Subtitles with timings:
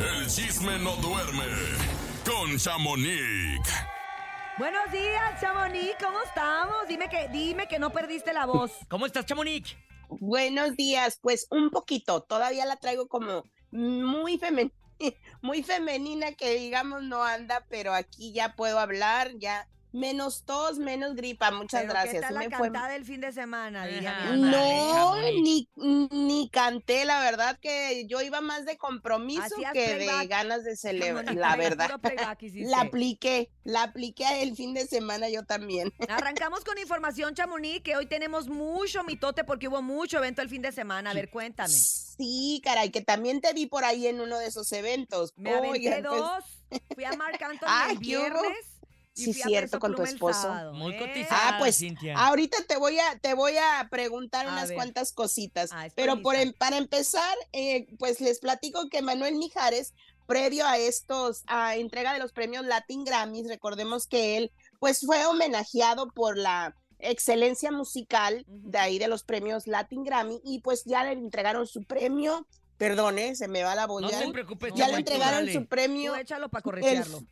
[0.00, 1.44] El chisme no duerme
[2.24, 3.60] con Chamonix.
[4.56, 6.88] Buenos días, Chamonix, ¿cómo estamos?
[6.88, 8.72] Dime que, dime que no perdiste la voz.
[8.88, 9.76] ¿Cómo estás, Chamonix?
[10.08, 14.74] Buenos días, pues un poquito, todavía la traigo como muy femenina,
[15.42, 21.14] muy femenina que digamos no anda, pero aquí ya puedo hablar, ya Menos tos, menos
[21.16, 22.14] gripa, muchas Pero gracias.
[22.14, 23.86] ¿Qué tal la me fue- cantada del fin de semana?
[23.86, 24.36] Dígame.
[24.36, 30.26] No, ni, ni canté, la verdad que yo iba más de compromiso Hacías que de
[30.26, 32.00] ganas de celebrar, la verdad.
[32.00, 32.40] playback.
[32.54, 35.92] La apliqué, la apliqué el fin de semana yo también.
[36.08, 40.62] Arrancamos con información, Chamonix, que hoy tenemos mucho mitote porque hubo mucho evento el fin
[40.62, 41.10] de semana.
[41.10, 41.68] A ver, cuéntame.
[41.72, 45.32] Sí, caray, que también te vi por ahí en uno de esos eventos.
[45.36, 46.82] Me aventé pues.
[46.94, 48.66] Fui a Marc Anthony Ay, el viernes.
[49.14, 50.42] Sí, cierto, con tu esposo.
[50.42, 50.98] sábado, Muy ¿eh?
[50.98, 52.16] cotizada, Ah, pues, Cintia.
[52.18, 54.76] Ahorita te voy a, te voy a preguntar A unas ver.
[54.76, 59.94] cuantas cositas, Ah, pero por, em- para empezar, eh, pues les platico que Manuel Mijares,
[60.26, 65.26] previo a estos, a entrega de los premios Latin Grammys, recordemos que él, pues fue
[65.26, 71.02] homenajeado por la excelencia musical de ahí de los premios Latin Grammy y pues ya
[71.02, 74.86] le entregaron su premio, perdone, se me va la voz, No ya, te preocupes, ya
[74.88, 77.22] le entregaron su Tú premio échalo para corretearlo.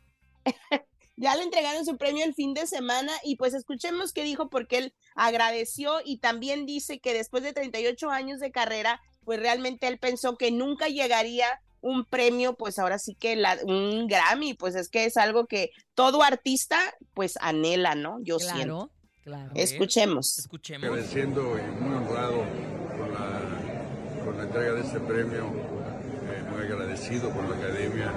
[1.20, 4.78] Ya le entregaron su premio el fin de semana y pues escuchemos qué dijo porque
[4.78, 9.98] él agradeció y también dice que después de 38 años de carrera, pues realmente él
[9.98, 11.46] pensó que nunca llegaría
[11.80, 15.70] un premio, pues ahora sí que la- un Grammy, pues es que es algo que
[15.94, 16.78] todo artista
[17.14, 18.18] pues anhela, ¿no?
[18.22, 18.90] Yo siento.
[19.22, 19.52] Claro, claro.
[19.54, 20.38] Es- Escuchemos.
[20.38, 20.88] Escuchemos.
[20.88, 22.44] agradeciendo y muy honrado
[22.96, 28.12] con la, con la entrega de este premio, eh, muy agradecido con la Academia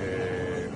[0.00, 0.70] eh,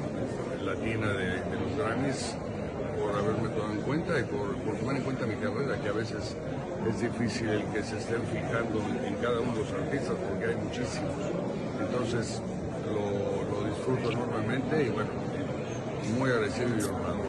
[0.63, 1.41] Latina de,
[1.79, 5.93] Por haberme tomado en cuenta y por, por tomar en cuenta mi carrera, que a
[5.93, 6.35] veces
[6.89, 10.57] es difícil el que se estén fijando en cada uno de los artistas porque hay
[10.57, 11.15] muchísimos.
[11.81, 12.43] Entonces
[12.85, 15.11] lo, lo disfruto enormemente y bueno,
[16.19, 17.28] muy agradecido y honrado.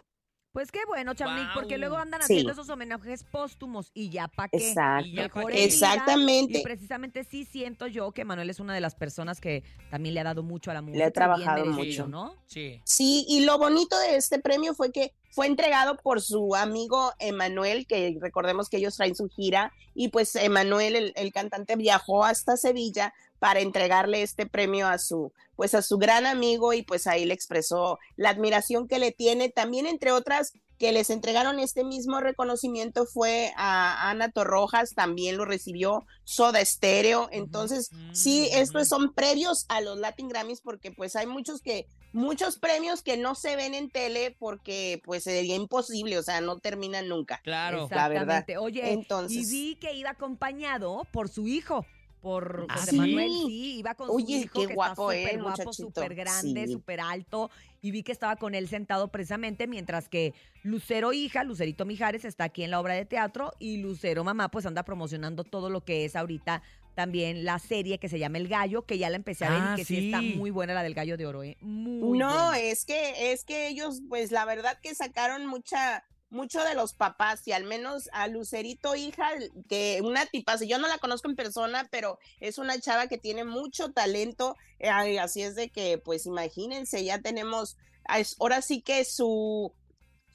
[0.59, 1.79] Pues qué bueno, Chamonix, porque Guau.
[1.79, 2.33] luego andan Sí.
[2.33, 4.58] haciendo esos homenajes póstumos y ya pa' qué.
[4.58, 5.08] Exacto.
[5.08, 5.64] Y ya pa' qué.
[5.64, 6.59] Exactamente.
[6.59, 10.20] Y precisamente sí siento yo que Manuel es una de las personas que también le
[10.20, 10.97] ha dado mucho a la música.
[10.97, 12.08] Le ha trabajado merecido, mucho.
[12.09, 12.36] ¿no?
[12.45, 12.81] Sí.
[12.83, 17.85] Sí, y lo bonito de este premio fue que fue entregado por su amigo Emanuel,
[17.87, 22.57] que recordemos que ellos traen su gira, y pues Emanuel, el, el cantante, viajó hasta
[22.57, 27.25] Sevilla para entregarle este premio a su, pues a su gran amigo, y pues ahí
[27.25, 29.49] le expresó la admiración que le tiene.
[29.49, 35.43] También, entre otras, que les entregaron este mismo reconocimiento fue a Ana Torrojas, también lo
[35.43, 37.27] recibió Soda Stereo.
[37.31, 42.58] Entonces, sí, estos son previos a los Latin Grammys porque pues hay muchos que muchos
[42.58, 47.08] premios que no se ven en tele porque pues sería imposible, o sea, no terminan
[47.08, 47.39] nunca.
[47.43, 47.87] Claro.
[47.92, 48.45] la verdad.
[48.59, 51.86] Oye, Entonces- y vi que iba acompañado por su hijo.
[52.21, 52.97] Por ¿Ah, José sí?
[52.97, 56.15] Manuel, sí, iba con Oye, su hijo qué que guapo, está ¿eh, súper guapo, súper
[56.15, 56.73] grande, Sí.
[56.73, 57.49] súper alto,
[57.81, 60.33] y vi que estaba con él sentado precisamente mientras que
[60.64, 64.65] Lucero hija, Lucerito Mijares, está aquí en la obra de teatro y Lucero mamá pues
[64.65, 66.61] anda promocionando todo lo que es ahorita
[66.99, 69.73] también la serie que se llama El Gallo, que ya la empecé a ver Ah,
[69.73, 70.05] y que sí.
[70.08, 71.55] está muy buena la del Gallo de Oro, ¿eh?
[71.61, 72.60] Muy no, buena.
[72.60, 77.48] es que es que ellos pues la verdad que sacaron mucha mucho de los papás
[77.48, 79.30] y al menos a Lucerito hija
[79.70, 83.45] que una tipaza, yo no la conozco en persona, pero es una chava que tiene
[83.45, 84.89] mucho talento, eh,
[85.20, 87.77] así es de que pues imagínense, ya tenemos
[88.09, 89.73] ah, es- ahora sí que su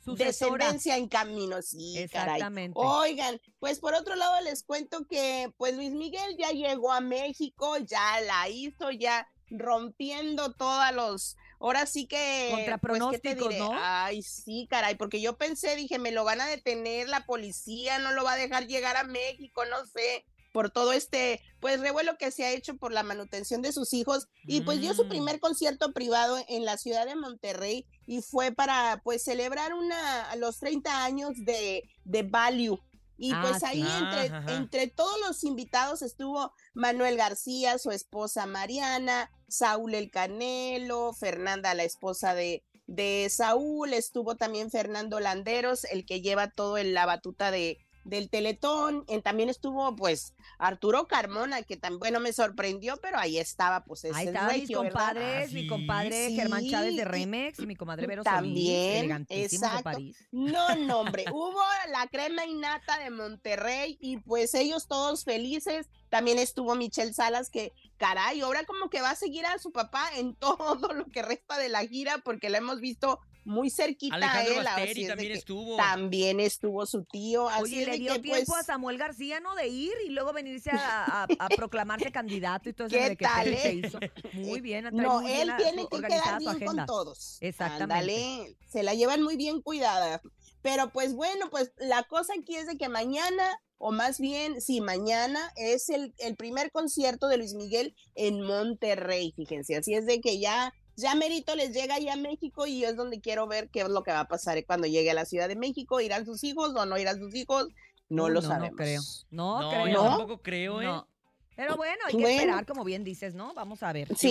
[0.05, 0.59] Sucesora.
[0.67, 2.35] descendencia en camino, sí, caray.
[2.35, 2.79] Exactamente.
[2.79, 7.79] Oigan, pues por otro lado les cuento que pues Luis Miguel ya llegó a México,
[7.79, 12.49] ya la hizo, ya rompiendo todos los, ahora sí que...
[12.51, 13.57] Contra pues, ¿qué te pronósticos?
[13.57, 13.79] ¿no?
[13.81, 18.13] Ay, sí, caray, porque yo pensé, dije, me lo van a detener la policía, no
[18.13, 22.31] lo va a dejar llegar a México, no sé, por todo este, pues, revuelo que
[22.31, 24.29] se ha hecho por la manutención de sus hijos.
[24.45, 25.09] Y pues dio su Mm.
[25.09, 30.61] primer concierto privado en la ciudad de Monterrey y fue para, pues, celebrar una, los
[30.61, 32.79] 30 años de, de Value.
[33.19, 34.55] Y Ah, pues ahí entre, ajá.
[34.55, 41.83] entre todos los invitados estuvo Manuel García, su esposa Mariana, Saúl el Canelo, Fernanda, la
[41.85, 47.50] esposa de, de Saúl, estuvo también Fernando Landeros, el que lleva todo en la batuta
[47.50, 53.19] de, del Teletón, en- también estuvo pues Arturo Carmona, que también, bueno, me sorprendió, pero
[53.19, 57.05] ahí estaba, pues ese Ahí es mis compadres, Ah, mi compadre sí, Germán Chávez de
[57.05, 59.83] Remex y mi comadre Vero Solís, También, de.
[59.83, 60.17] París.
[60.33, 61.61] No, no, hombre, hubo
[61.91, 65.89] la crema innata de Monterrey y pues ellos todos felices.
[66.11, 70.08] También estuvo Michelle Salas que, caray, ahora como que va a seguir a su papá
[70.17, 74.55] en todo lo que resta de la gira porque la hemos visto muy cerquita Alejandro
[74.55, 74.64] a él.
[74.64, 75.76] Basteri así es de también que estuvo.
[75.76, 77.46] También estuvo su tío.
[77.50, 79.55] Así Oye, es le dio que, tiempo pues, a Samuel García, ¿no?
[79.55, 83.17] De ir y luego venirse a, a- a proclamarse candidato y todo eso ¿Qué de
[83.19, 83.75] que, tal, que eh?
[83.75, 83.99] hizo.
[84.32, 87.37] Muy bien, trae No, muy bien él a- tiene que quedar bien con todos.
[87.43, 87.82] Exactamente.
[88.14, 90.23] Ándale, se la llevan muy bien cuidada.
[90.62, 93.47] Pero pues bueno, pues la cosa aquí es de que mañana,
[93.79, 99.32] o más bien, sí, mañana es el, el primer concierto de Luis Miguel en Monterrey,
[99.37, 99.76] fíjense.
[99.76, 103.21] Así es de que ya, ya Merito les llega ya a México y es donde
[103.21, 105.56] quiero ver qué es lo que va a pasar cuando llegue a la Ciudad de
[105.56, 106.00] México.
[106.00, 107.69] ¿Irán sus hijos o no irán sus hijos?
[108.09, 108.71] No Uy, lo no, sabemos.
[108.71, 109.03] No creo.
[109.31, 109.87] No, No, creo.
[109.88, 110.09] yo ¿No?
[110.11, 110.85] tampoco creo, ¿eh?
[110.85, 111.09] No.
[111.56, 112.37] Pero bueno, hay que Bueno.
[112.41, 113.55] esperar, como bien dices, ¿no?
[113.55, 114.09] Vamos a ver.
[114.17, 114.31] Sí,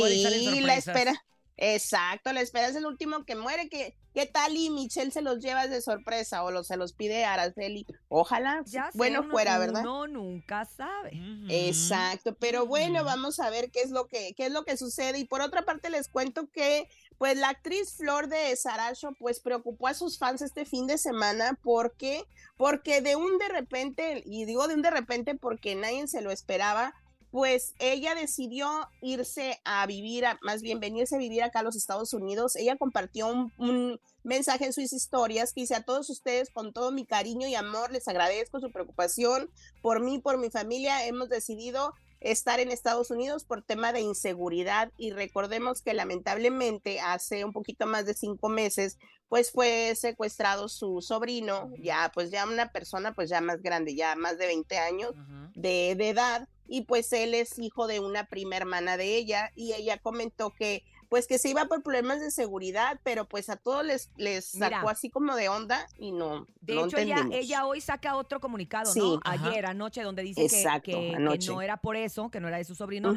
[0.61, 1.25] la espera.
[1.57, 3.69] Exacto, la espera es el último que muere.
[3.69, 7.33] ¿Qué, qué tal y Michelle se los lleva de sorpresa o se los pide a
[7.33, 7.85] Araceli?
[8.09, 8.63] Ojalá.
[8.65, 9.81] Ya bueno, uno- fuera, ¿verdad?
[9.81, 11.11] Uno nunca sabe.
[11.49, 15.19] Exacto, pero bueno, vamos a ver qué es lo que qué es lo que sucede
[15.19, 19.87] y por otra parte les cuento que pues la actriz Flor de Saracho pues preocupó
[19.87, 22.25] a sus fans este fin de semana porque
[22.57, 26.31] porque de un de repente y digo de un de repente porque nadie se lo
[26.31, 26.93] esperaba,
[27.33, 28.69] pues ella decidió
[29.01, 32.55] irse a vivir, a- más bien venirse a vivir acá a los Estados Unidos.
[32.55, 36.91] Ella compartió un, un mensaje en sus historias que dice a todos ustedes con todo
[36.91, 39.49] mi cariño y amor les agradezco su preocupación
[39.81, 41.07] por mí, por mi familia.
[41.07, 47.45] Hemos decidido estar en Estados Unidos por tema de inseguridad y recordemos que lamentablemente hace
[47.45, 48.99] un poquito más de cinco meses
[49.33, 54.15] pues fue secuestrado su sobrino, ya pues ya una persona pues ya más grande, ya
[54.15, 55.13] más de 20 años
[55.55, 59.73] de, de edad y pues él es hijo de una prima hermana de ella y
[59.73, 63.83] ella comentó que pues que se iba por problemas de seguridad, pero pues a todos
[63.83, 64.69] les, les Mira.
[64.69, 68.39] sacó así como de onda y no, De no hecho, ella, ella hoy saca otro
[68.39, 68.99] comunicado, Sí.
[68.99, 69.19] ¿no?
[69.23, 69.47] Ajá.
[69.49, 72.57] Ayer, anoche, donde dice que- Exacto, que, que no era por eso, que no era
[72.57, 73.15] de su sobrino.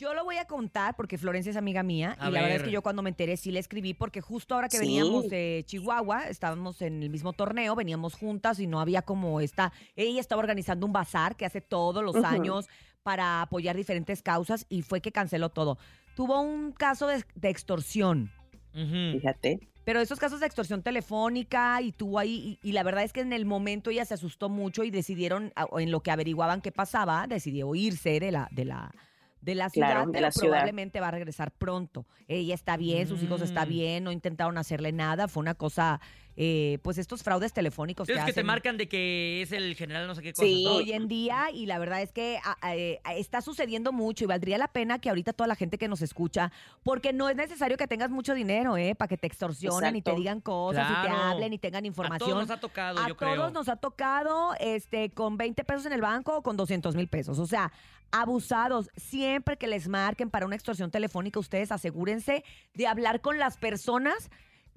[0.00, 2.62] Yo lo voy a contar porque Florencia es amiga mía A y la verdad es
[2.62, 4.86] que yo cuando me enteré sí le escribí porque justo ahora que Sí.
[4.86, 9.72] veníamos de Chihuahua, estábamos en el mismo torneo, veníamos juntas y no había como esta,
[9.96, 12.24] ella estaba organizando un bazar que hace todos los Ujú.
[12.24, 12.66] años
[13.02, 15.76] para apoyar diferentes causas y fue que canceló todo.
[16.16, 18.30] Tuvo un caso de, de extorsión.
[18.72, 19.18] Ujú.
[19.18, 19.60] Fíjate.
[19.84, 23.20] Pero esos casos de extorsión telefónica y tuvo ahí, y, y la verdad es que
[23.20, 26.72] en el momento ella se asustó mucho y decidieron, a- en lo que averiguaban qué
[26.72, 28.94] pasaba, decidió irse de la, de la,
[29.40, 30.48] de la ciudad, Claro, de pero la ciudad.
[30.50, 32.06] probablemente va a regresar pronto.
[32.28, 33.72] Ella está bien, sus hijos están Mm.
[33.72, 36.00] bien, no intentaron hacerle nada, fue una cosa,
[36.36, 40.06] eh, pues estos fraudes telefónicos Es que, que te marcan de que es el general
[40.06, 40.46] no sé qué cosa.
[40.46, 40.64] Sí.
[40.64, 40.74] ¿no?
[40.76, 44.24] hoy en día y la verdad es que a- a- eh, a- está sucediendo mucho
[44.24, 46.50] y valdría la pena que ahorita toda la gente que nos escucha,
[46.82, 48.94] porque no es necesario que tengas mucho dinero, ¿eh?
[48.94, 52.30] Para que te extorsionen y te digan cosas y te hablen y tengan A información.
[52.30, 53.50] todos nos ha tocado, A yo todos creo.
[53.50, 57.38] nos ha tocado este, con 20 pesos en el banco o con 200 mil pesos.
[57.38, 57.72] O sea,
[58.12, 58.90] abusados.
[58.96, 62.44] Siempre que les marquen para una extorsión telefónica, ustedes asegúrense
[62.74, 64.30] de hablar con las personas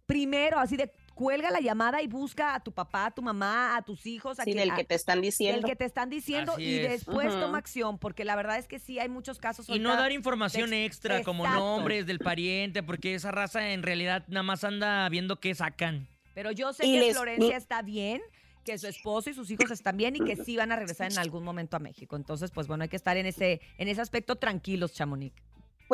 [0.05, 3.81] primero, así de cuelga la llamada y busca a tu papá, a tu mamá, a
[3.81, 5.68] tus hijos, a Sí, quien- del a- que te están del diciendo.
[5.68, 6.89] que te están diciendo Así y es.
[7.06, 9.69] después toma acción, porque la verdad es que sí hay muchos casos.
[9.69, 14.24] Y no dar información de- extra como nombres del pariente, porque esa raza en realidad
[14.27, 16.07] nada más anda viendo qué sacan.
[16.33, 18.21] Pero yo sé Y que les- Florencia está bien,
[18.65, 21.18] que su esposo y sus hijos están bien y que sí van a regresar en
[21.19, 22.15] algún momento a México.
[22.15, 25.36] Entonces, pues bueno, hay que estar en ese, en ese aspecto tranquilos, Chamonix.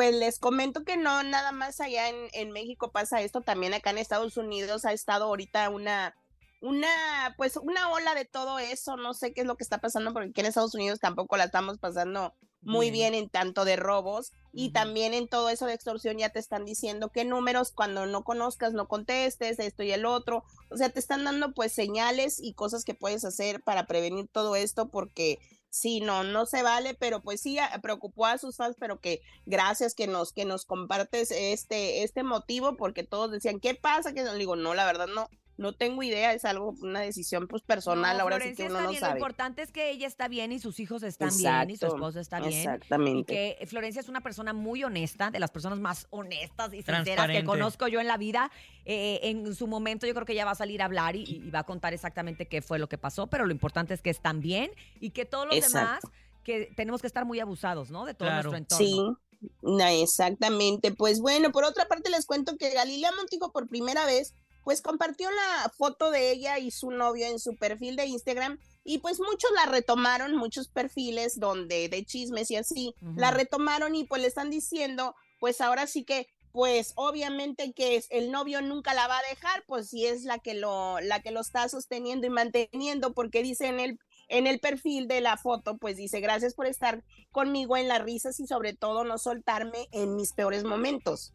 [0.00, 3.90] Pues les comento que no, nada más allá en, en México pasa esto, también acá
[3.90, 6.16] en Estados Unidos ha estado ahorita una,
[6.62, 10.14] una, pues una ola de todo eso, no sé qué es lo que está pasando,
[10.14, 12.32] porque aquí en Estados Unidos tampoco la estamos pasando
[12.62, 16.38] muy bien, en tanto de robos y también en todo eso de extorsión ya te
[16.38, 20.88] están diciendo qué números cuando no conozcas no contestes, esto y el otro, o sea,
[20.88, 25.40] te están dando pues señales y cosas que puedes hacer para prevenir todo esto porque
[25.70, 29.94] sí, no, no se vale, pero pues sí preocupó a sus fans, pero que gracias
[29.94, 34.12] que nos, que nos compartes este, este motivo, porque todos decían, ¿qué pasa?
[34.12, 35.28] Que no, digo, no, la verdad no,
[35.60, 38.78] no tengo idea, es algo, una decisión pues personal, No, ahora sí Florencia que uno
[38.78, 39.00] está no bien.
[39.02, 39.18] Lo sabe.
[39.20, 42.40] importante es que ella está bien y sus hijos están bien y su esposo está
[42.40, 42.52] bien.
[42.52, 43.32] Y Exactamente.
[43.58, 47.44] que Florencia es una persona muy honesta, de las personas más honestas y sinceras que
[47.44, 48.50] conozco yo en la vida.
[48.86, 51.50] Eh, en su momento yo creo que ella va a salir a hablar y, y
[51.50, 54.40] va a contar exactamente qué fue lo que pasó, pero lo importante es que están
[54.40, 55.78] bien y que todos los Exacto.
[56.08, 58.06] demás, que tenemos que estar muy abusados, ¿no?
[58.06, 58.50] De todo Claro.
[58.50, 59.18] nuestro entorno.
[59.38, 60.92] Sí, no, exactamente.
[60.92, 64.34] Pues bueno, por otra parte les cuento que Galilea Montijo por primera vez,
[64.70, 68.98] pues compartió la foto de ella y su novio en su perfil de Instagram y
[68.98, 74.22] pues muchos la retomaron, muchos perfiles donde de chismes y así, la retomaron y pues
[74.22, 79.18] le están diciendo, pues ahora sí que pues obviamente que el novio nunca la va
[79.18, 83.12] a dejar, pues si es la que lo la que lo está sosteniendo y manteniendo
[83.12, 83.98] porque dice en el
[84.30, 88.40] en el perfil de la foto, pues dice, gracias por estar conmigo en las risas
[88.40, 91.32] y sobre todo no soltarme en mis peores momentos.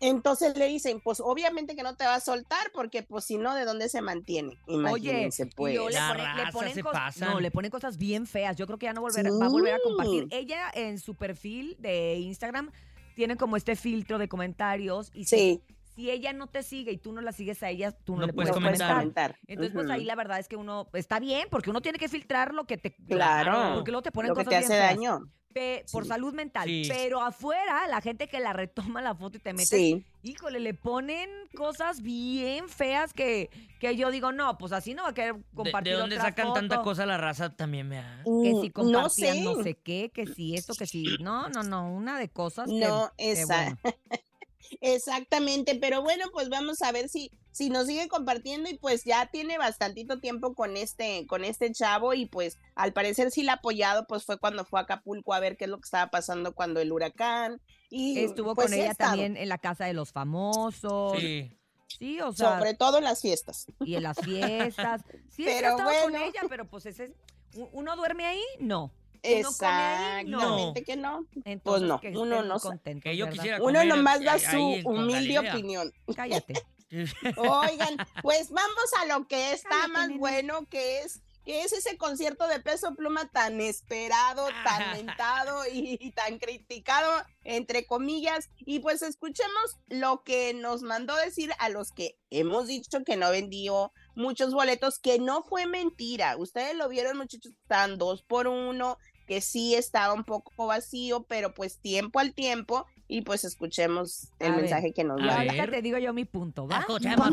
[0.00, 3.54] Entonces le dicen, pues obviamente que no te va a soltar porque pues si no,
[3.54, 4.58] ¿de dónde se mantiene?
[4.66, 5.74] Oye, Imagínense, y pues.
[5.74, 7.30] le, La ponen, le raza ponen se pasan.
[7.30, 8.56] no, le ponen cosas bien feas.
[8.56, 10.24] Yo creo que ya no volverá, va a volver a compartir.
[10.30, 10.36] Sí.
[10.36, 12.70] Ella en su perfil de Instagram
[13.14, 15.62] tiene como este filtro de comentarios y Sí,
[15.98, 18.26] si ella no te sigue y tú no la sigues a ella, tú no, No
[18.28, 18.94] le puedes puedes comentar.
[18.96, 19.36] comentar.
[19.48, 22.54] Entonces, pues ahí la verdad es que uno está bien, porque uno tiene que filtrar
[22.54, 22.94] lo que te.
[22.94, 23.74] Claro.
[23.74, 24.94] Porque luego te ponen Lo que cosas te bien hace feas.
[24.94, 25.32] daño.
[25.52, 26.10] Pe- por Sí.
[26.10, 26.68] salud mental.
[26.68, 26.84] Sí.
[26.88, 30.04] Pero afuera, la gente que la retoma la foto y te metes, Sí.
[30.22, 33.50] híjole, le ponen cosas bien feas que,
[33.80, 36.28] que yo digo, no, pues así no va a querer ¿De, compartir de dónde otra
[36.28, 36.60] sacan foto.
[36.60, 38.22] tanta cosa la raza también me da?
[38.24, 39.40] Que Mm, si compartían no sé.
[39.42, 41.02] no sé qué, que si esto, que si...
[41.20, 43.78] No, no, no, una de cosas que- No, que, esa, bueno.
[44.80, 49.26] Exactamente, pero bueno, pues vamos a ver si, si nos sigue compartiendo y pues ya
[49.30, 53.56] tiene bastantito tiempo con este, con este chavo y pues al parecer sí la ha
[53.56, 56.54] apoyado, pues fue cuando fue a Acapulco a ver qué es lo que estaba pasando
[56.54, 57.60] cuando el huracán
[57.90, 61.18] y Estuvo pues, con ella también en la casa de los famosos.
[61.18, 61.54] Sí,
[61.98, 62.20] Sí.
[62.20, 63.64] o sea, sobre todo en las fiestas.
[63.80, 65.02] y en las fiestas.
[65.30, 66.26] Sí, Pero estado con bueno.
[66.26, 67.12] ella, pero pues ese es...
[67.72, 68.42] ¿Uno duerme ahí?
[68.60, 68.92] No.
[69.22, 69.50] ¿Que no?
[69.50, 69.50] No.
[69.50, 71.26] Exactamente que no.
[71.44, 73.36] Entonces, no, que uno no sa- contentos, Que yo ¿verdad?
[73.42, 75.92] quisiera Uno nomás da su humilde opinión.
[76.14, 76.54] Cállate.
[77.36, 80.20] Oigan, pues vamos a lo que está Cállate, más nena.
[80.20, 85.96] bueno, que es que es ese concierto de peso pluma tan esperado, tan mentado y,
[85.98, 87.10] y tan criticado,
[87.42, 88.50] entre comillas.
[88.58, 93.30] Y pues escuchemos lo que nos mandó decir a los que hemos dicho que no
[93.30, 96.36] vendió muchos boletos, que no fue mentira.
[96.36, 101.54] Ustedes lo vieron, muchachos, están dos por uno, que sí estaba un poco vacío, pero
[101.54, 102.84] pues tiempo al tiempo.
[103.06, 105.38] Y pues escuchemos el A ver, mensaje que nos da.
[105.38, 105.48] ver.
[105.48, 106.80] ahorita te digo yo mi punto, ¿va?
[106.80, 107.30] Escuchemos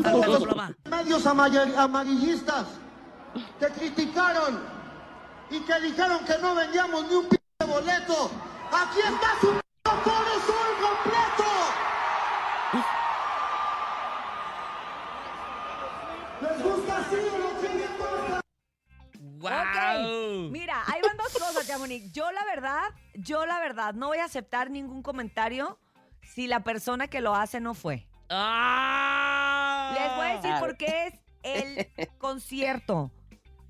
[0.86, 1.26] medios
[1.76, 2.66] amarillistas
[3.58, 4.62] te criticaron
[5.50, 8.30] y que dijeron que no vendíamos ni un p boleto.
[8.72, 9.62] Aquí está su p
[10.46, 11.44] Sol completo.
[16.40, 18.40] ¿Les gusta así o quieren más?
[19.18, 20.50] ¡Wow!
[20.50, 22.12] Mira, ahí van dos cosas, Chamonix.
[22.12, 22.82] Yo la verdad,
[23.14, 25.78] yo la verdad, no voy a aceptar ningún comentario
[26.22, 28.08] si la persona que lo hace no fue.
[28.28, 29.92] ¡Ah!
[29.94, 33.10] Les voy a decir por qué es el concierto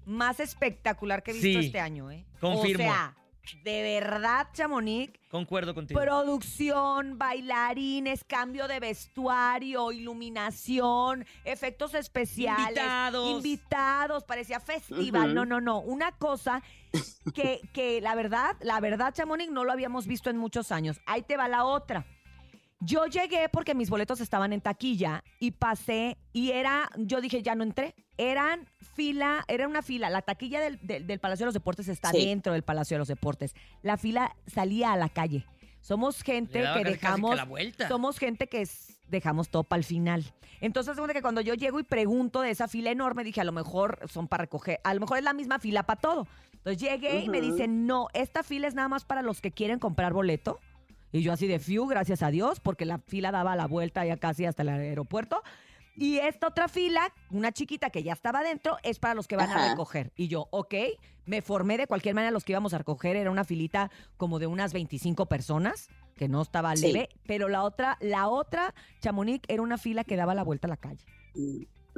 [0.06, 2.24] más espectacular que he visto Sí, este año, ¿eh?
[2.40, 2.84] confirmo.
[2.84, 3.16] O sea,
[3.62, 6.00] de verdad, Chamonix, Concuerdo contigo.
[6.00, 12.68] Producción, bailarines, cambio de vestuario, iluminación, efectos especiales.
[12.68, 13.36] Invitados.
[13.36, 15.26] Invitados, parecía festival.
[15.26, 15.34] Ujú.
[15.34, 15.80] No, no, no.
[15.80, 16.62] Una cosa
[17.34, 21.00] que, que la verdad, la verdad, Chamonix, no lo habíamos visto en muchos años.
[21.06, 22.06] Ahí te va la otra.
[22.80, 27.54] Yo llegué porque mis boletos estaban en taquilla y pasé y era, yo dije, ya
[27.54, 27.94] no entré.
[28.18, 30.10] Eran fila, era una fila.
[30.10, 32.26] La taquilla del, del- del Palacio de los Deportes está Sí.
[32.26, 33.54] dentro del Palacio de los Deportes.
[33.82, 35.46] La fila salía a la calle.
[35.80, 37.88] Somos gente que que dejamos, la vuelta.
[37.88, 40.24] somos gente que es- dejamos todo para el final.
[40.60, 44.00] Entonces, que cuando yo llego y pregunto de esa fila enorme, dije, a lo mejor
[44.08, 46.26] son para recoger, a lo mejor es la misma fila para todo.
[46.54, 49.78] Entonces llegué y me dicen, no, esta fila es nada más para los que quieren
[49.78, 50.58] comprar boleto.
[51.12, 54.16] Y yo así de fiu, gracias a Dios, porque la fila daba la vuelta ya
[54.16, 55.42] casi hasta el aeropuerto.
[55.98, 59.50] Y esta otra fila, una chiquita que ya estaba adentro, es para los que van
[59.50, 59.68] a Ajá.
[59.70, 60.12] recoger.
[60.14, 60.74] Y yo, ok,
[61.24, 63.16] me formé de cualquier manera los que íbamos a recoger.
[63.16, 66.86] Era una filita como de unas 25 personas, que no estaba Sí.
[66.92, 67.08] leve.
[67.26, 70.76] Pero la otra, la otra, Chamonix, era una fila que daba la vuelta a la
[70.76, 71.04] calle.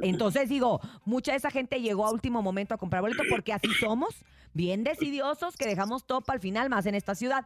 [0.01, 3.73] Entonces digo, mucha de esa gente llegó a último momento a comprar boleto porque así
[3.73, 4.23] somos,
[4.53, 7.45] bien decidiosos, que dejamos todo para el final, más en esta ciudad.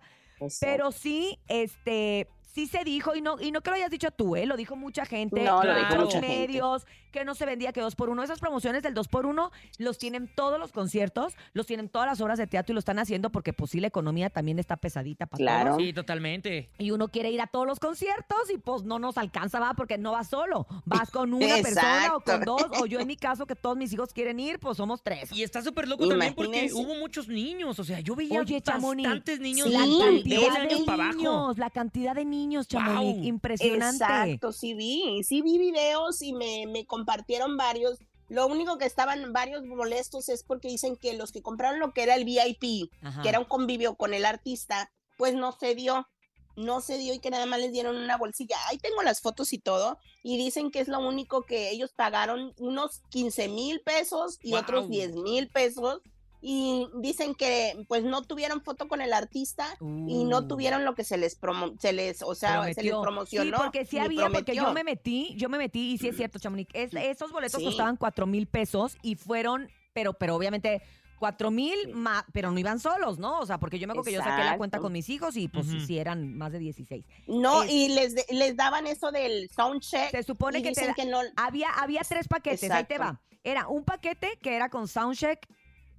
[0.59, 4.35] Pero sí, este, sí se dijo, y no, y no que lo hayas dicho tú,
[4.35, 4.45] ¿eh?
[4.45, 6.27] Lo dijo mucha gente, No, lo dijo mucha gente.
[6.47, 8.23] medios, que no se vendía que dos por uno.
[8.23, 12.21] Esas promociones del dos por uno los tienen todos los conciertos, los tienen todas las
[12.21, 15.25] obras de teatro y lo están haciendo porque pues sí la economía también está pesadita
[15.25, 15.69] para Claro.
[15.71, 15.81] todos.
[15.83, 16.69] Sí, totalmente.
[16.79, 19.97] Y uno quiere ir a todos los conciertos y pues no nos alcanza, va, porque
[19.97, 20.65] no vas solo.
[20.85, 23.91] Vas con una persona o con dos, o yo en mi caso que todos mis
[23.93, 25.31] hijos quieren ir, pues somos tres.
[25.31, 27.79] Y está súper loco también porque hubo muchos niños.
[27.79, 31.03] O sea, yo veía Oye, Chamonix, bastantes niños Sí, la cantidad 12 de años para
[31.03, 31.17] abajo.
[31.17, 33.25] niños, la cantidad de niños, Chamonix, Guau.
[33.25, 34.03] impresionante.
[34.03, 37.99] Exacto, sí vi, sí vi videos y me, me compartieron varios.
[38.29, 42.03] Lo único que estaban varios molestos es porque dicen que los que compraron lo que
[42.03, 43.21] era el VIP, Ajá.
[43.21, 46.07] que era un convivio con el artista, pues no se dio,
[46.55, 48.57] no se dio y que nada más les dieron una bolsilla.
[48.67, 52.53] Ahí tengo las fotos y todo, y dicen que es lo único que ellos pagaron
[52.57, 54.91] unos 15 mil pesos y otros Guau.
[54.91, 56.01] 10 mil pesos.
[56.45, 60.47] Y dicen que pues no tuvieron foto con el artista y no Uh.
[60.49, 63.55] tuvieron lo que se les promo se les, o sea, se les promocionó.
[63.57, 66.39] Sí, porque sí había, porque yo me metí, yo me metí y sí es cierto,
[66.39, 66.69] Chamonix.
[66.73, 67.65] es- esos boletos Sí.
[67.65, 70.81] costaban cuatro mil pesos y fueron, pero, pero obviamente
[71.17, 73.39] cuatro mil, ma- pero no iban solos, ¿no?
[73.39, 75.47] O sea, porque yo me acuerdo que yo saqué la cuenta con mis hijos y
[75.47, 75.79] pues Ujú.
[75.79, 77.05] sí eran más de 16.
[77.27, 80.11] No, Es- y les, de- les daban eso del sound check.
[80.11, 81.19] Se supone y que te dicen da- que no.
[81.37, 83.21] Había, había tres paquetes, ahí te va.
[83.45, 85.47] Era un paquete que era con soundcheck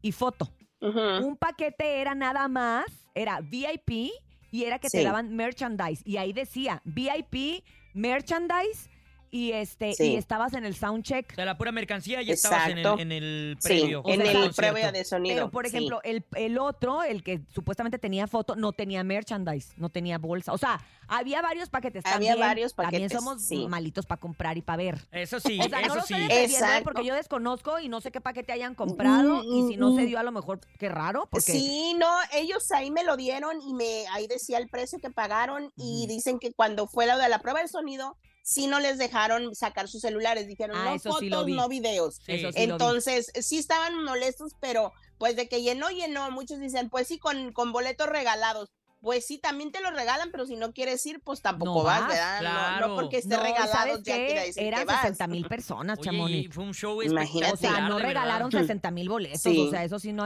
[0.05, 0.51] y foto.
[0.81, 2.85] Un paquete era nada más,
[3.15, 4.11] era VIP
[4.51, 6.03] y era que te daban merchandise.
[6.05, 8.91] Y ahí decía VIP, merchandise
[9.35, 10.13] y este Sí.
[10.13, 11.33] y estabas en el soundcheck.
[11.33, 13.03] O sea, la pura mercancía ya estabas en el, Exacto.
[13.03, 14.03] en el previo.
[14.07, 15.35] En sea, el prueba de sonido.
[15.35, 15.77] Pero, por sí.
[15.77, 20.53] ejemplo, el, el otro, el que supuestamente tenía foto, no tenía merchandise, no tenía bolsa.
[20.53, 22.05] O sea, había varios paquetes.
[22.07, 23.67] Había También- varios También paquetes, somos sí.
[23.67, 25.05] malitos para comprar y para ver.
[25.11, 26.15] Eso sí, O sea, no eso lo sí.
[26.15, 26.69] estoy defendiendo ¿eh?
[26.69, 26.85] Exacto.
[26.85, 30.03] porque yo desconozco y no sé qué paquete hayan comprado Mm, y si no se
[30.03, 33.61] mm, dio a lo mejor, qué raro, porque Sí, no, ellos ahí me lo dieron
[33.63, 37.29] y me ahí decía el precio que pagaron y dicen que cuando fue la de
[37.29, 41.09] la prueba de sonido, sí no les dejaron sacar sus celulares, dijeron Ah, no sí
[41.09, 41.53] lo fotos, vi.
[41.55, 42.17] no videos.
[42.17, 42.33] Sí.
[42.33, 42.75] eso sí lo.
[42.75, 46.31] Entonces, sí estaban molestos, pero pues de que llenó, llenó.
[46.31, 48.71] Muchos dicen, pues sí, con, con boletos regalados.
[49.01, 52.01] Pues sí, también te los regalan, pero si no quieres ir, pues tampoco No vas,
[52.01, 52.41] vas, ¿verdad?
[52.43, 52.95] No- No, claro.
[52.97, 55.01] porque esté No, regalado ¿sabes ya quiere decir que vas.
[55.03, 56.55] 60 mil personas, Oye, y Chamonix.
[56.55, 57.53] fue un show Imagínate.
[57.53, 58.09] O sea, no de verdad.
[58.09, 59.41] regalaron 60 mil boletos.
[59.43, 59.67] Sí.
[59.67, 60.25] O sea, eso sí no.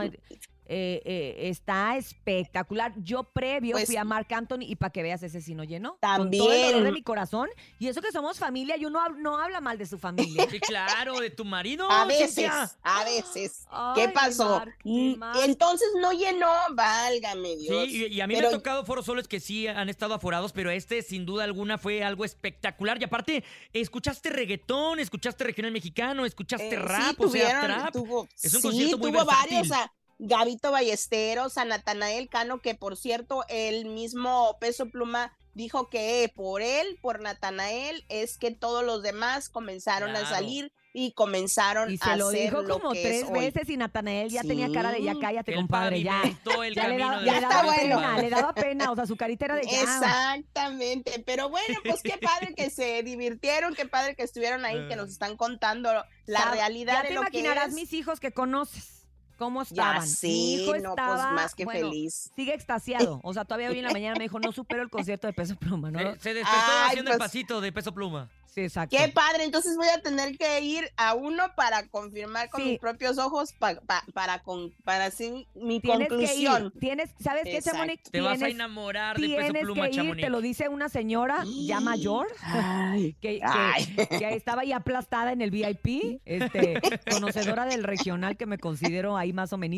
[0.71, 2.93] Eh, eh, está espectacular.
[2.97, 5.97] Yo previo Pues- fui a Marc Anthony y para que veas, ese sí no llenó.
[6.01, 6.93] Con todo el dolor de También.
[6.93, 7.49] mi corazón.
[7.79, 10.45] Y eso que somos familia y uno no habla mal de su familia.
[10.49, 11.89] Sí, claro, de tu marido.
[11.91, 12.71] A veces, Cintia.
[12.83, 13.65] a veces.
[13.71, 14.63] Ay, ¿Qué pasó?
[14.83, 15.21] Mm.
[15.43, 17.87] Entonces no llenó, válgame Sí, Dios.
[17.89, 20.69] y, y a mí me ha tocado foros solos que sí han estado aforados, pero
[20.69, 22.99] este sin duda alguna fue algo espectacular.
[23.01, 27.93] Y aparte, escuchaste reggaetón, escuchaste regional mexicano, escuchaste Eh, rap, sí, o sea, tuvieron, trap.
[27.93, 29.55] tuvo, Es un sí, concierto muy tuvo versátil.
[29.57, 35.89] varios, a Gabito Ballesteros, a Natanael Cano, que por cierto, el mismo Peso Pluma dijo
[35.89, 41.91] que por él, por Natanael, es que todos los demás comenzaron a salir y comenzaron
[41.91, 43.39] Y a se lo hacer dijo lo como que tres hoy.
[43.39, 46.21] veces y Natanael ya tenía cara de ya cállate, El compadre, ya.
[46.23, 47.81] el Ya le, daba, le daba bueno.
[47.99, 49.81] pena, le daba pena, o sea, su carita era de ya.
[49.81, 54.95] Exactamente, pero bueno, pues qué padre que se divirtieron, qué padre que estuvieron ahí, que
[54.95, 55.91] nos están contando
[56.25, 57.73] la realidad Ya de te lo que imaginarás es.
[57.75, 58.98] mis hijos que conoces.
[59.39, 60.01] ¿Cómo Ya estaban?
[60.03, 62.29] Mi sí, hijo no, pues estaba, más que bueno, feliz.
[62.35, 63.21] Sigue extasiado.
[63.23, 65.55] O sea, todavía hoy en la mañana me dijo, no supero el concierto de Peso
[65.55, 65.97] Pluma, ¿no?
[65.97, 68.29] Se, se despertó Ay, haciendo el pues- pasito de peso pluma.
[68.53, 68.97] Sí, exacto.
[68.97, 72.69] Qué padre, entonces voy a tener que ir a uno para confirmar con Sí.
[72.71, 76.65] mis propios ojos pa- pa- para con, para así mi Tienes que conclusión.
[76.73, 76.79] ir.
[76.79, 77.61] Tienes, ¿sabes qué.
[77.61, 78.03] Chamonix?
[78.11, 81.43] Te vas a enamorar de peso Tienes pluma, que ir, te lo dice una señora
[81.65, 83.95] ya mayor, Ay, que, que- Ay.
[84.19, 86.73] que estaba ahí aplastada en el VIP, este,
[87.09, 89.69] conocedora del regional que me considero ahí más o menos.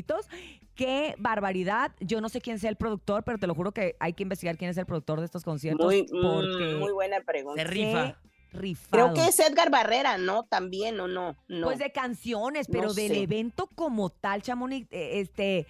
[0.76, 1.92] Qué barbaridad.
[2.00, 4.58] Yo no sé quién sea el productor, pero te lo juro que hay que investigar
[4.58, 5.86] quién es el productor de estos conciertos.
[5.86, 7.64] muy, porque mm, muy buena Se pregunta.
[7.66, 8.18] rifa.
[8.52, 8.90] Rifado.
[8.92, 10.44] Creo que es Edgar Barrera, ¿no?
[10.44, 11.36] También, ¿o no?
[11.48, 11.68] No.
[11.68, 13.22] Pues de canciones, pero No del sé.
[13.24, 15.66] evento como tal, Chamonix, eh, este,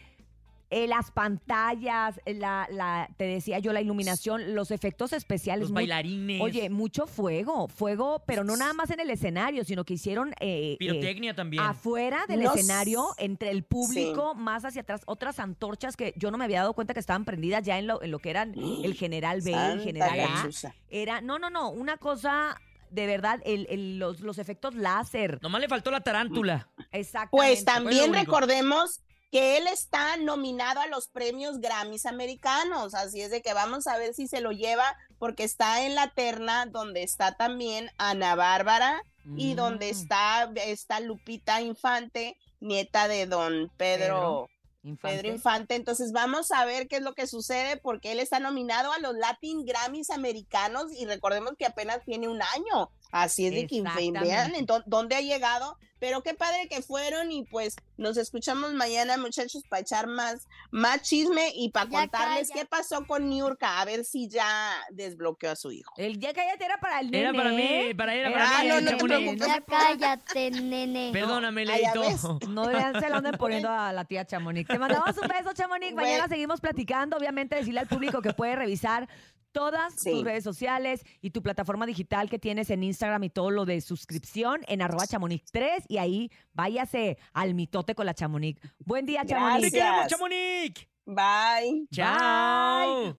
[0.73, 5.63] eh, las pantallas, eh, la, la, te decía yo, la iluminación, los efectos especiales.
[5.63, 6.41] Los muy- bailarines.
[6.41, 10.73] Oye, mucho fuego, fuego, pero no nada más en el escenario, sino que hicieron eh,
[10.73, 11.61] eh, Pirotecnia también.
[11.61, 16.37] afuera del No escenario, entre el público, más hacia atrás, otras antorchas que yo no
[16.37, 18.93] me había dado cuenta que estaban prendidas ya en lo, en lo que eran el
[18.95, 20.49] General B, el General A.
[20.89, 22.57] Era, no, no, no, una cosa
[22.91, 25.39] de verdad, el, el- los, los efectos láser.
[25.41, 26.69] Nomás le faltó la tarántula.
[26.91, 27.30] Exactamente.
[27.32, 29.01] Pues también recordemos
[29.32, 33.97] que él está nominado a los premios Grammys americanos, así es de que vamos a
[33.97, 39.01] ver si se lo lleva, porque está en la terna donde está también Ana Bárbara
[39.38, 44.49] y donde Mm, está, está Lupita Infante, nieta de don Pedro.
[44.83, 45.17] Infante.
[45.17, 48.91] Pedro Infante, entonces vamos a ver qué es lo que sucede porque él está nominado
[48.91, 53.67] a los Latin Grammys americanos y recordemos que apenas tiene un año, así es de
[53.67, 54.53] que vean
[54.87, 59.81] dónde ha llegado, pero qué padre que fueron y pues nos escuchamos mañana muchachos para
[59.83, 62.61] echar más, más chisme y para contarles calla.
[62.61, 65.93] qué pasó con Niurka, a ver si ya desbloqueó a su hijo.
[65.97, 67.19] El ya cállate era para el nene.
[67.29, 68.67] Era para mí, para era Era para Ah, mí.
[68.69, 69.19] no, no te Chamonix.
[69.21, 69.47] preocupes.
[69.47, 71.09] Ya cállate, nene.
[71.13, 72.03] Perdóname, Ah, Leito.
[72.49, 74.67] No deberían se lo anden poniendo a la tía Chamonix.
[74.67, 75.93] Te mandamos un beso, Chamonix.
[75.93, 76.27] Mañana Bueno.
[76.29, 77.15] seguimos platicando.
[77.15, 79.07] Obviamente, decirle al público que puede revisar
[79.51, 80.11] todas Sí.
[80.11, 83.81] tus redes sociales y tu plataforma digital que tienes en Instagram y todo lo de
[83.81, 88.59] suscripción en arroba chamonix 3 y ahí váyase al mitote con la Chamonix.
[88.79, 89.71] Buen día, Chamonix.
[89.71, 89.81] ¡Te Gracias.
[89.83, 90.87] queremos, Chamonix!
[91.05, 91.87] Bye.
[91.91, 93.09] ¡Chao!